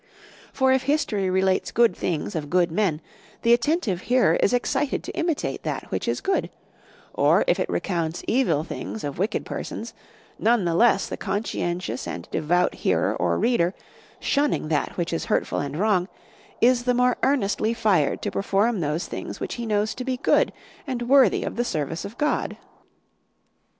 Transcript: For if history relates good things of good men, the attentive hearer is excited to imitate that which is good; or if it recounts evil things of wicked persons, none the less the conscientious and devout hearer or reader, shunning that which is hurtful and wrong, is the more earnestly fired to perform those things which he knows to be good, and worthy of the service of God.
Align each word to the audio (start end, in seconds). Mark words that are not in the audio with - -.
For 0.51 0.71
if 0.71 0.81
history 0.85 1.29
relates 1.29 1.69
good 1.71 1.95
things 1.95 2.33
of 2.35 2.49
good 2.49 2.71
men, 2.71 3.01
the 3.43 3.53
attentive 3.53 4.01
hearer 4.01 4.33
is 4.37 4.51
excited 4.51 5.03
to 5.03 5.11
imitate 5.15 5.61
that 5.61 5.91
which 5.91 6.07
is 6.07 6.21
good; 6.21 6.49
or 7.13 7.43
if 7.45 7.59
it 7.59 7.69
recounts 7.69 8.23
evil 8.27 8.63
things 8.63 9.03
of 9.03 9.19
wicked 9.19 9.45
persons, 9.45 9.93
none 10.39 10.65
the 10.65 10.73
less 10.73 11.05
the 11.07 11.17
conscientious 11.17 12.07
and 12.07 12.27
devout 12.31 12.73
hearer 12.73 13.15
or 13.15 13.37
reader, 13.37 13.75
shunning 14.19 14.69
that 14.69 14.97
which 14.97 15.13
is 15.13 15.25
hurtful 15.25 15.59
and 15.59 15.77
wrong, 15.77 16.07
is 16.61 16.85
the 16.85 16.95
more 16.95 17.17
earnestly 17.21 17.71
fired 17.71 18.23
to 18.23 18.31
perform 18.31 18.79
those 18.79 19.05
things 19.05 19.39
which 19.39 19.53
he 19.53 19.67
knows 19.67 19.93
to 19.93 20.03
be 20.03 20.17
good, 20.17 20.51
and 20.87 21.03
worthy 21.03 21.43
of 21.43 21.57
the 21.57 21.63
service 21.63 22.03
of 22.05 22.17
God. 22.17 22.57